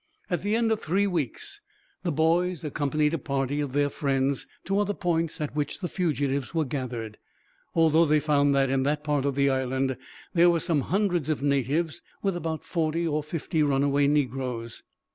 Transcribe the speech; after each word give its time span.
At 0.31 0.41
the 0.41 0.55
end 0.55 0.71
of 0.71 0.81
three 0.81 1.05
weeks, 1.05 1.61
the 2.01 2.11
boys 2.11 2.63
accompanied 2.63 3.13
a 3.13 3.19
party 3.19 3.59
of 3.61 3.73
their 3.73 3.87
friends 3.87 4.47
to 4.65 4.79
other 4.79 4.95
points 4.95 5.39
at 5.39 5.55
which 5.55 5.77
the 5.77 5.87
fugitives 5.87 6.55
were 6.55 6.65
gathered. 6.65 7.19
Altogether 7.75 8.07
they 8.09 8.19
found 8.19 8.55
that, 8.55 8.71
in 8.71 8.81
that 8.81 9.03
part 9.03 9.25
of 9.25 9.35
the 9.35 9.51
island, 9.51 9.97
there 10.33 10.49
were 10.49 10.59
some 10.59 10.81
hundreds 10.81 11.29
of 11.29 11.43
natives, 11.43 12.01
with 12.23 12.35
about 12.35 12.63
forty 12.63 13.05
or 13.07 13.21
fifty 13.21 13.61
runaway 13.61 14.07
negroes. 14.07 14.81